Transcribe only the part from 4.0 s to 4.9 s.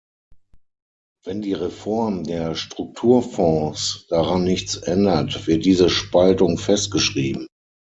daran nichts